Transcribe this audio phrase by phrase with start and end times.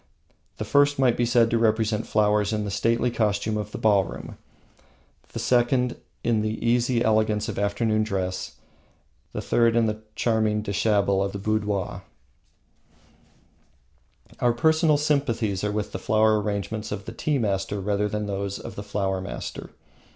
[0.57, 4.35] The first might be said to represent flowers in the stately costume of the ballroom,
[5.31, 8.55] the second in the easy elegance of afternoon dress,
[9.31, 12.01] the third in the charming deshabille of the boudoir.
[14.39, 18.29] Our personal sympathies are with the flower arrangements of the tea master rather than with
[18.29, 19.69] those of the flower master.